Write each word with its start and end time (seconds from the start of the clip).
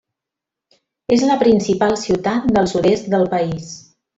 És 1.17 1.25
la 1.31 1.35
principal 1.43 1.95
ciutat 2.07 2.51
del 2.57 2.73
sud-est 2.75 3.13
del 3.17 3.31
país. 3.37 3.71